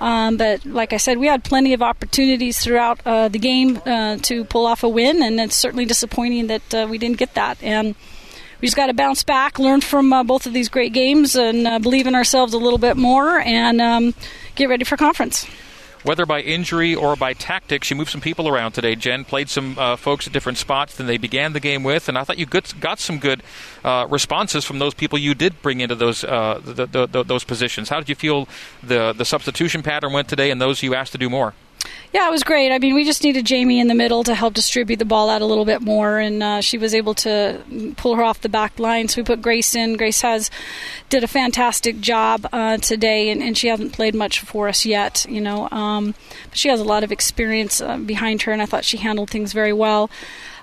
Um, 0.00 0.36
but 0.36 0.64
like 0.64 0.92
I 0.92 0.96
said, 0.98 1.18
we 1.18 1.26
had 1.26 1.44
plenty 1.44 1.72
of 1.72 1.82
opportunities 1.82 2.58
throughout 2.58 3.00
uh, 3.06 3.28
the 3.28 3.38
game 3.38 3.80
uh, 3.86 4.16
to 4.22 4.44
pull 4.44 4.66
off 4.66 4.82
a 4.82 4.88
win, 4.88 5.22
and 5.22 5.40
it's 5.40 5.56
certainly 5.56 5.84
disappointing 5.84 6.48
that 6.48 6.74
uh, 6.74 6.86
we 6.88 6.98
didn't 6.98 7.18
get 7.18 7.34
that. 7.34 7.62
And 7.62 7.94
we 8.60 8.66
just 8.66 8.76
got 8.76 8.86
to 8.86 8.94
bounce 8.94 9.24
back, 9.24 9.58
learn 9.58 9.80
from 9.80 10.12
uh, 10.12 10.22
both 10.22 10.46
of 10.46 10.52
these 10.52 10.68
great 10.68 10.92
games, 10.92 11.36
and 11.36 11.66
uh, 11.66 11.78
believe 11.78 12.06
in 12.06 12.14
ourselves 12.14 12.54
a 12.54 12.58
little 12.58 12.78
bit 12.78 12.96
more, 12.96 13.38
and 13.38 13.80
um, 13.80 14.14
get 14.54 14.68
ready 14.68 14.84
for 14.84 14.96
conference. 14.96 15.46
Whether 16.04 16.26
by 16.26 16.42
injury 16.42 16.94
or 16.94 17.16
by 17.16 17.32
tactics, 17.32 17.88
you 17.88 17.96
moved 17.96 18.10
some 18.10 18.20
people 18.20 18.46
around 18.46 18.72
today. 18.72 18.94
Jen 18.94 19.24
played 19.24 19.48
some 19.48 19.78
uh, 19.78 19.96
folks 19.96 20.26
at 20.26 20.34
different 20.34 20.58
spots 20.58 20.96
than 20.96 21.06
they 21.06 21.16
began 21.16 21.54
the 21.54 21.60
game 21.60 21.82
with, 21.82 22.10
and 22.10 22.18
I 22.18 22.24
thought 22.24 22.36
you 22.38 22.44
got 22.44 22.98
some 22.98 23.18
good 23.18 23.42
uh, 23.82 24.06
responses 24.10 24.66
from 24.66 24.78
those 24.78 24.92
people 24.92 25.18
you 25.18 25.34
did 25.34 25.62
bring 25.62 25.80
into 25.80 25.94
those 25.94 26.22
uh, 26.22 26.60
the, 26.62 26.84
the, 26.84 27.06
the, 27.06 27.22
those 27.22 27.42
positions. 27.42 27.88
How 27.88 28.00
did 28.00 28.10
you 28.10 28.14
feel 28.14 28.46
the 28.82 29.14
the 29.14 29.24
substitution 29.24 29.82
pattern 29.82 30.12
went 30.12 30.28
today, 30.28 30.50
and 30.50 30.60
those 30.60 30.82
you 30.82 30.94
asked 30.94 31.12
to 31.12 31.18
do 31.18 31.30
more? 31.30 31.54
Yeah, 32.12 32.28
it 32.28 32.30
was 32.30 32.44
great. 32.44 32.72
I 32.72 32.78
mean, 32.78 32.94
we 32.94 33.04
just 33.04 33.24
needed 33.24 33.44
Jamie 33.44 33.80
in 33.80 33.88
the 33.88 33.94
middle 33.94 34.22
to 34.24 34.34
help 34.34 34.54
distribute 34.54 34.98
the 34.98 35.04
ball 35.04 35.28
out 35.28 35.42
a 35.42 35.46
little 35.46 35.64
bit 35.64 35.82
more, 35.82 36.18
and 36.18 36.42
uh, 36.42 36.60
she 36.60 36.78
was 36.78 36.94
able 36.94 37.14
to 37.14 37.60
pull 37.96 38.14
her 38.14 38.22
off 38.22 38.40
the 38.40 38.48
back 38.48 38.78
line. 38.78 39.08
So 39.08 39.20
we 39.20 39.24
put 39.24 39.42
Grace 39.42 39.74
in. 39.74 39.96
Grace 39.96 40.20
has 40.20 40.50
did 41.08 41.24
a 41.24 41.28
fantastic 41.28 42.00
job 42.00 42.46
uh, 42.52 42.76
today, 42.78 43.30
and, 43.30 43.42
and, 43.42 43.58
she 43.58 43.68
hasn't 43.68 43.92
played 43.92 44.14
much 44.14 44.40
for 44.40 44.68
us 44.68 44.84
yet, 44.86 45.26
you 45.28 45.40
know. 45.40 45.68
Um, 45.70 46.14
but 46.48 46.58
she 46.58 46.68
has 46.68 46.80
a 46.80 46.84
lot 46.84 47.04
of 47.04 47.10
experience 47.10 47.80
uh, 47.80 47.96
behind 47.98 48.42
her, 48.42 48.52
and 48.52 48.62
I 48.62 48.66
thought 48.66 48.84
she 48.84 48.98
handled 48.98 49.30
things 49.30 49.52
very 49.52 49.72
well. 49.72 50.08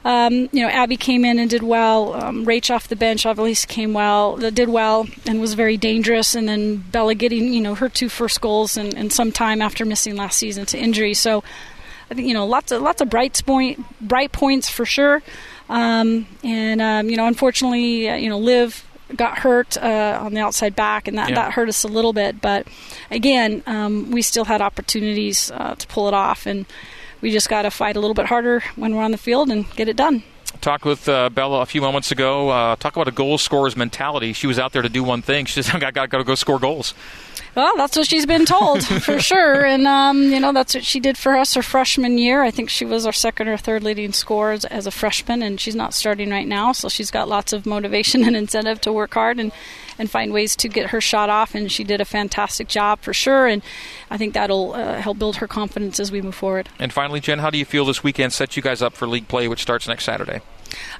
Um, 0.03 0.50
you 0.51 0.62
know, 0.62 0.67
Abby 0.70 0.98
came 0.98 1.24
in 1.25 1.38
and 1.38 1.50
did 1.50 1.62
well. 1.62 2.13
Um, 2.13 2.46
Rach 2.46 2.74
off 2.74 2.88
the 2.88 2.96
bench 2.96 3.25
obviously 3.25 3.72
came 3.72 3.93
well, 3.93 4.43
uh, 4.43 4.50
did 4.50 4.70
well, 4.70 5.08
and 5.27 5.39
was 5.39 5.53
very 5.53 5.77
dangerous. 5.77 6.34
And 6.34 6.50
then 6.50 6.77
Bella 6.77 7.13
getting, 7.13 7.53
you 7.53 7.62
know, 7.62 7.75
her 7.75 7.88
two 7.88 8.10
first 8.10 8.41
goals 8.41 8.77
and, 8.77 8.96
and 8.96 9.13
some 9.13 9.31
time 9.31 9.62
after 9.62 9.86
missing 9.86 10.15
last 10.15 10.38
season 10.38 10.65
to 10.67 10.77
injury. 10.77 11.13
So 11.13 11.43
you 12.15 12.34
know 12.34 12.46
lots 12.46 12.72
of 12.72 12.81
lots 12.81 13.01
of 13.01 13.10
bright 13.10 13.41
point 13.46 13.84
bright 14.01 14.31
points 14.31 14.70
for 14.70 14.86
sure. 14.86 15.22
Um, 15.70 16.27
and 16.43 16.81
um, 16.81 17.10
you 17.10 17.15
know, 17.15 17.27
unfortunately, 17.27 18.10
uh, 18.10 18.15
you 18.15 18.29
know, 18.29 18.38
Liv 18.38 18.86
got 19.15 19.39
hurt 19.39 19.77
uh, 19.77 20.20
on 20.22 20.34
the 20.34 20.41
outside 20.41 20.75
back, 20.75 21.08
and 21.08 21.17
that, 21.17 21.29
yeah. 21.29 21.36
that 21.36 21.53
hurt 21.53 21.70
us 21.70 21.84
a 21.84 21.88
little 21.88 22.13
bit. 22.13 22.41
But 22.41 22.67
again, 23.10 23.63
um, 23.65 24.12
we 24.12 24.22
still 24.22 24.46
had 24.46 24.62
opportunities 24.62 25.50
uh, 25.51 25.75
to 25.75 25.88
pull 25.88 26.08
it 26.10 26.13
off, 26.13 26.46
and 26.46 26.65
we 27.21 27.31
just 27.31 27.49
got 27.49 27.63
to 27.63 27.71
fight 27.71 27.95
a 27.95 27.99
little 27.99 28.13
bit 28.13 28.25
harder 28.25 28.63
when 28.75 28.95
we're 28.95 29.03
on 29.03 29.11
the 29.11 29.17
field 29.17 29.49
and 29.49 29.69
get 29.75 29.87
it 29.87 29.95
done. 29.95 30.23
Talked 30.59 30.85
with 30.85 31.07
uh, 31.07 31.29
Bella 31.29 31.61
a 31.61 31.65
few 31.65 31.81
moments 31.81 32.11
ago. 32.11 32.49
Uh, 32.49 32.75
talk 32.75 32.95
about 32.95 33.07
a 33.07 33.11
goal 33.11 33.37
scorer's 33.37 33.75
mentality. 33.75 34.33
She 34.33 34.47
was 34.47 34.59
out 34.59 34.73
there 34.73 34.81
to 34.81 34.89
do 34.89 35.03
one 35.03 35.21
thing. 35.21 35.45
She 35.45 35.55
just 35.55 35.71
got, 35.71 35.93
got, 35.93 36.09
got 36.09 36.17
to 36.17 36.23
go 36.23 36.35
score 36.35 36.59
goals. 36.59 36.93
Well, 37.55 37.75
that's 37.75 37.97
what 37.97 38.07
she's 38.07 38.25
been 38.25 38.45
told 38.45 38.85
for 39.03 39.19
sure, 39.19 39.65
and 39.65 39.85
um, 39.85 40.21
you 40.21 40.39
know 40.39 40.53
that's 40.53 40.73
what 40.73 40.85
she 40.85 41.01
did 41.01 41.17
for 41.17 41.35
us 41.35 41.53
her 41.55 41.61
freshman 41.61 42.17
year. 42.17 42.43
I 42.43 42.51
think 42.51 42.69
she 42.69 42.85
was 42.85 43.05
our 43.05 43.11
second 43.11 43.49
or 43.49 43.57
third 43.57 43.83
leading 43.83 44.13
scorer 44.13 44.53
as, 44.53 44.63
as, 44.65 44.87
a 44.87 44.91
freshman, 44.91 45.41
and 45.41 45.59
she's 45.59 45.75
not 45.75 45.93
starting 45.93 46.29
right 46.29 46.47
now, 46.47 46.71
so 46.71 46.87
she's 46.87 47.11
got 47.11 47.27
lots 47.27 47.51
of 47.51 47.65
motivation 47.65 48.23
and 48.27 48.37
incentive 48.37 48.79
to 48.81 48.93
work 48.93 49.13
hard 49.13 49.37
and 49.37 49.51
and 49.98 50.10
find 50.10 50.33
ways 50.33 50.55
to 50.57 50.67
get 50.67 50.91
her 50.91 51.01
shot 51.01 51.29
off. 51.29 51.55
And 51.55 51.71
she 51.71 51.83
did 51.83 52.01
a 52.01 52.05
fantastic 52.05 52.67
job 52.67 53.00
for 53.01 53.13
sure, 53.13 53.48
and 53.48 53.62
I 54.10 54.17
think 54.17 54.33
that'll 54.33 54.74
uh, 54.74 55.01
help 55.01 55.19
build 55.19 55.38
her 55.38 55.48
confidence 55.48 56.00
as 56.00 56.12
we 56.12 56.21
move 56.21 56.36
forward. 56.36 56.69
And 56.79 56.91
finally, 56.91 57.19
Jen, 57.19 57.39
how 57.39 57.50
do 57.50 57.57
you 57.57 57.65
feel 57.65 57.86
this 57.86 58.03
weekend 58.03 58.33
sets 58.33 58.55
you 58.55 58.63
guys 58.63 58.81
up 58.81 58.93
for 58.93 59.07
league 59.07 59.27
play, 59.27 59.48
which 59.48 59.62
starts 59.62 59.88
next 59.88 60.05
Saturday? 60.05 60.41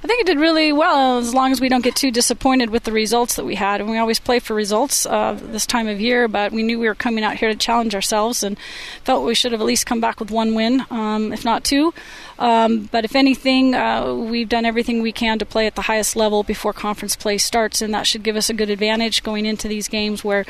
I 0.02 0.06
think 0.06 0.20
it 0.20 0.26
did 0.26 0.38
really 0.38 0.72
well 0.72 1.18
as 1.18 1.34
long 1.34 1.52
as 1.52 1.60
we 1.60 1.68
don't 1.68 1.84
get 1.84 1.96
too 1.96 2.10
disappointed 2.10 2.70
with 2.70 2.84
the 2.84 2.92
results 2.92 3.36
that 3.36 3.44
we 3.44 3.54
had. 3.54 3.80
And 3.80 3.90
we 3.90 3.98
always 3.98 4.18
play 4.18 4.38
for 4.38 4.54
results 4.54 5.06
uh, 5.06 5.38
this 5.40 5.66
time 5.66 5.88
of 5.88 6.00
year, 6.00 6.28
but 6.28 6.52
we 6.52 6.62
knew 6.62 6.78
we 6.78 6.88
were 6.88 6.94
coming 6.94 7.24
out 7.24 7.36
here 7.36 7.48
to 7.48 7.56
challenge 7.56 7.94
ourselves 7.94 8.42
and 8.42 8.58
felt 9.04 9.24
we 9.24 9.34
should 9.34 9.52
have 9.52 9.60
at 9.60 9.66
least 9.66 9.86
come 9.86 10.00
back 10.00 10.20
with 10.20 10.30
one 10.30 10.54
win, 10.54 10.84
um, 10.90 11.32
if 11.32 11.44
not 11.44 11.64
two. 11.64 11.94
Um, 12.38 12.88
but 12.90 13.04
if 13.04 13.14
anything, 13.14 13.74
uh, 13.74 14.12
we've 14.14 14.48
done 14.48 14.64
everything 14.64 15.02
we 15.02 15.12
can 15.12 15.38
to 15.38 15.46
play 15.46 15.66
at 15.66 15.76
the 15.76 15.82
highest 15.82 16.16
level 16.16 16.42
before 16.42 16.72
conference 16.72 17.14
play 17.14 17.38
starts, 17.38 17.80
and 17.80 17.94
that 17.94 18.06
should 18.06 18.22
give 18.22 18.36
us 18.36 18.50
a 18.50 18.54
good 18.54 18.70
advantage 18.70 19.22
going 19.22 19.46
into 19.46 19.68
these 19.68 19.88
games 19.88 20.24
where, 20.24 20.44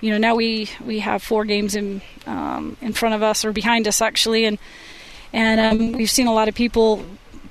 you 0.00 0.10
know, 0.10 0.18
now 0.18 0.34
we, 0.34 0.70
we 0.84 1.00
have 1.00 1.22
four 1.22 1.44
games 1.44 1.74
in 1.74 2.00
um, 2.26 2.76
in 2.80 2.92
front 2.92 3.14
of 3.14 3.22
us 3.22 3.44
or 3.44 3.52
behind 3.52 3.86
us 3.86 4.00
actually, 4.00 4.44
and 4.44 4.58
and 5.32 5.60
um, 5.60 5.92
we've 5.92 6.10
seen 6.10 6.26
a 6.26 6.32
lot 6.32 6.48
of 6.48 6.54
people 6.54 7.04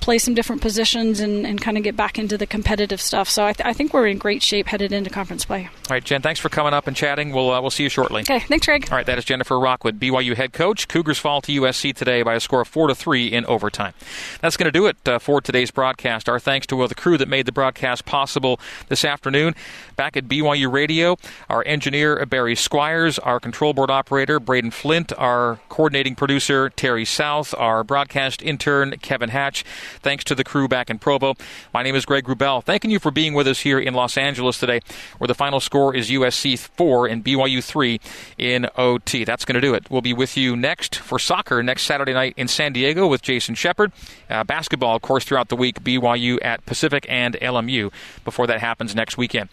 play 0.04 0.18
some 0.18 0.34
different 0.34 0.62
positions 0.62 1.22
and, 1.22 1.48
and 1.48 1.62
kind 1.62 1.78
of 1.78 1.84
get 1.84 1.96
back 1.96 2.20
into 2.20 2.38
the 2.38 2.46
competitive 2.46 3.00
stuff. 3.00 3.30
So 3.30 3.46
I, 3.46 3.54
th- 3.54 3.66
I, 3.66 3.72
think 3.72 3.94
we're 3.94 4.08
in 4.08 4.18
great 4.18 4.44
shape 4.44 4.68
headed 4.68 4.92
into 4.92 5.10
conference 5.10 5.46
play. 5.46 5.70
All 5.72 5.82
right, 5.90 6.04
Jen, 6.04 6.22
thanks 6.22 6.42
for 6.42 6.50
coming 6.50 6.74
up 6.74 6.88
and 6.88 6.96
chatting. 6.96 7.32
We'll 7.32 7.50
uh, 7.50 7.62
we'll 7.62 7.72
see 7.72 7.84
you 7.84 7.90
shortly. 7.90 8.22
Okay, 8.24 8.40
thanks, 8.40 8.66
Greg. 8.66 8.90
All 8.92 8.98
right, 8.98 9.06
that 9.06 9.18
is 9.18 9.24
Jennifer 9.24 9.58
Rockwood, 9.58 10.02
BYU 10.02 10.36
head 10.36 10.52
coach. 10.52 10.90
Cougars 10.90 11.18
fall 11.18 11.42
to 11.44 11.62
USC 11.62 11.96
today 11.96 12.22
by 12.22 12.36
a 12.36 12.42
score 12.42 12.62
of 12.62 12.68
four 12.68 12.88
to 12.90 12.96
three 12.96 13.28
in 13.28 13.46
overtime. 13.46 13.94
That's 14.42 14.58
going 14.58 14.66
to 14.66 14.78
do 14.78 14.88
it 14.88 14.98
uh, 15.08 15.20
for 15.20 15.40
today's 15.40 15.72
broadcast. 15.72 16.28
Our 16.28 16.40
thanks 16.40 16.68
to 16.68 16.82
uh, 16.82 16.88
the 16.88 16.96
crew 16.96 17.18
that 17.18 17.30
made 17.30 17.46
the 17.46 17.54
broadcast 17.54 18.04
possible 18.04 18.60
this 18.90 19.06
afternoon. 19.06 19.56
Back 19.96 20.18
at 20.18 20.28
BYU 20.28 20.70
Radio, 20.70 21.18
our 21.50 21.64
engineer 21.66 22.26
Barry 22.26 22.56
Squires, 22.56 23.20
our 23.20 23.40
control 23.40 23.74
board 23.74 23.90
operator 23.90 24.42
Braden 24.42 24.72
Flint, 24.72 25.14
our 25.18 25.62
coordinating 25.70 26.16
producer 26.16 26.70
Terry 26.70 27.06
South, 27.06 27.56
our 27.58 27.86
broadcast 27.86 28.42
intern 28.42 28.98
Kevin 29.02 29.30
Hatch. 29.30 29.64
Thanks 30.02 30.24
to 30.26 30.36
the 30.36 30.44
crew 30.44 30.68
back 30.68 30.90
in 30.90 31.00
Provo. 31.00 31.36
My 31.74 31.84
name 31.84 31.96
is 31.96 32.06
Greg 32.06 32.26
Wrubell. 32.26 32.64
Thanking 32.64 32.92
you 32.92 33.00
for 33.00 33.12
being 33.12 33.34
with 33.34 33.48
us 33.48 33.60
here 33.60 33.80
in 33.80 33.94
Los 33.94 34.18
Angeles 34.18 34.60
today, 34.60 34.82
where 35.18 35.28
the 35.28 35.36
final 35.36 35.60
score 35.60 35.96
is 35.96 36.10
USC 36.10 36.58
4 36.58 37.08
and 37.08 37.24
BYU 37.24 37.64
3 37.64 38.00
in 38.38 38.68
OT. 38.78 39.24
That's 39.24 39.46
going 39.46 39.56
to 39.56 39.62
do 39.62 39.74
it. 39.74 39.90
We'll 39.90 40.02
be 40.02 40.14
with 40.14 40.38
you 40.38 40.56
next 40.56 40.96
for 40.96 41.20
soccer 41.20 41.62
next 41.64 41.84
Saturday 41.84 42.14
night 42.14 42.34
in 42.38 42.48
San 42.48 42.74
Diego 42.74 43.08
with 43.08 43.22
Jason 43.22 43.56
Shepard. 43.56 43.92
Uh, 44.30 44.44
basketball, 44.44 44.96
of 44.96 45.02
course, 45.02 45.24
throughout 45.24 45.50
the 45.50 45.56
week, 45.56 45.84
BYU 45.84 46.38
at 46.42 46.66
Pacific 46.66 47.06
and 47.10 47.36
LMU 47.36 47.92
before 48.24 48.48
that 48.48 48.60
happens 48.60 48.96
next 48.96 49.18
weekend. 49.18 49.50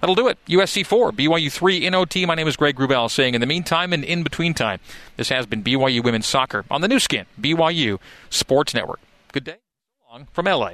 That'll 0.00 0.16
do 0.16 0.28
it. 0.28 0.38
USC 0.48 0.84
4, 0.84 1.12
BYU 1.12 1.50
3 1.50 1.86
in 1.86 1.94
OT. 1.94 2.26
My 2.26 2.34
name 2.34 2.48
is 2.48 2.56
Greg 2.56 2.76
Wrubell 2.76 3.10
saying 3.10 3.34
in 3.34 3.40
the 3.40 3.46
meantime 3.46 3.92
and 3.92 4.04
in 4.04 4.22
between 4.22 4.52
time, 4.52 4.80
this 5.16 5.28
has 5.28 5.46
been 5.46 5.62
BYU 5.62 6.02
Women's 6.02 6.26
Soccer 6.26 6.64
on 6.70 6.80
the 6.80 6.88
Nu 6.88 6.98
Skin, 6.98 7.26
BYU 7.40 7.98
Sports 8.28 8.74
Network. 8.74 9.00
Good 9.32 9.44
day 9.44 9.61
from 10.32 10.46
LA. 10.46 10.72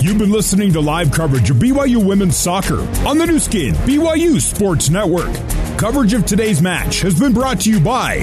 You've 0.00 0.18
been 0.18 0.30
listening 0.30 0.72
to 0.74 0.80
live 0.80 1.10
coverage 1.10 1.50
of 1.50 1.56
BYU 1.56 2.06
women's 2.06 2.36
soccer 2.36 2.80
on 3.06 3.18
the 3.18 3.26
Nu 3.26 3.38
Skin, 3.38 3.74
BYU 3.74 4.40
Sports 4.40 4.90
Network. 4.90 5.34
Coverage 5.78 6.12
of 6.12 6.26
today's 6.26 6.60
match 6.60 7.00
has 7.00 7.18
been 7.18 7.32
brought 7.32 7.60
to 7.62 7.70
you 7.70 7.80
by 7.80 8.18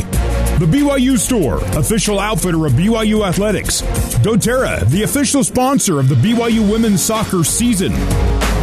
the 0.60 0.66
BYU 0.66 1.18
Store, 1.18 1.58
official 1.78 2.20
outfitter 2.20 2.66
of 2.66 2.74
BYU 2.74 3.28
Athletics, 3.28 3.82
doTERRA, 4.22 4.88
the 4.90 5.04
official 5.04 5.44
sponsor 5.44 6.00
of 6.00 6.08
the 6.08 6.16
BYU 6.16 6.72
women's 6.72 7.04
soccer 7.04 7.44
season 7.44 7.92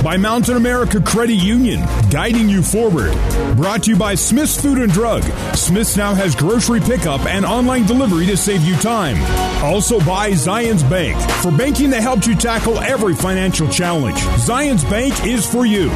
by 0.03 0.17
Mountain 0.17 0.57
America 0.57 1.01
Credit 1.01 1.35
Union, 1.35 1.81
guiding 2.11 2.49
you 2.49 2.63
forward. 2.63 3.13
Brought 3.57 3.85
to 3.85 3.91
you 3.91 3.97
by 3.97 4.15
Smith's 4.15 4.61
Food 4.61 4.79
and 4.79 4.93
Drug. 4.93 5.23
Smith's 5.55 5.97
now 5.97 6.15
has 6.15 6.35
grocery 6.35 6.81
pickup 6.81 7.25
and 7.27 7.45
online 7.45 7.87
delivery 7.87 8.27
to 8.27 8.37
save 8.37 8.63
you 8.63 8.77
time. 8.77 9.17
Also 9.63 9.99
by 10.01 10.31
Zions 10.31 10.89
Bank, 10.89 11.21
for 11.43 11.51
banking 11.57 11.91
that 11.91 12.03
helps 12.03 12.27
you 12.27 12.35
tackle 12.35 12.79
every 12.79 13.15
financial 13.15 13.69
challenge. 13.69 14.19
Zions 14.19 14.89
Bank 14.89 15.27
is 15.27 15.51
for 15.51 15.67
you. 15.67 15.91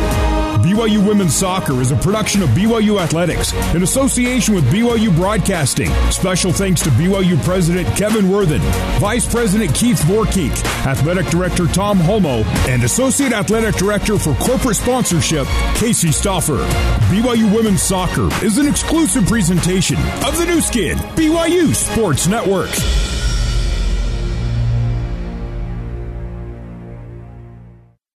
BYU 0.64 1.06
Women's 1.06 1.36
Soccer 1.36 1.82
is 1.82 1.90
a 1.90 1.96
production 1.96 2.42
of 2.42 2.48
BYU 2.48 2.98
Athletics 2.98 3.52
in 3.74 3.82
association 3.82 4.54
with 4.54 4.64
BYU 4.72 5.14
Broadcasting. 5.14 5.90
Special 6.10 6.54
thanks 6.54 6.80
to 6.80 6.88
BYU 6.88 7.40
President 7.44 7.86
Kevin 7.98 8.30
Worthen, 8.30 8.62
Vice 8.98 9.30
President 9.30 9.74
Keith 9.74 10.00
Vorkink, 10.04 10.52
Athletic 10.86 11.26
Director 11.26 11.66
Tom 11.66 11.98
Holmoe, 11.98 12.44
and 12.66 12.82
Associate 12.82 13.34
Athletic 13.34 13.74
Director 13.74 14.18
for 14.18 14.34
Corporate 14.36 14.76
Sponsorship, 14.76 15.46
Casey 15.74 16.08
Stoffer. 16.08 16.66
BYU 17.10 17.54
Women's 17.54 17.82
Soccer 17.82 18.30
is 18.42 18.56
an 18.56 18.66
exclusive 18.66 19.26
presentation 19.26 19.98
of 20.24 20.38
the 20.38 20.46
Nu 20.46 20.62
Skin, 20.62 20.96
BYU 20.96 21.74
Sports 21.74 22.26
Network. 22.26 22.70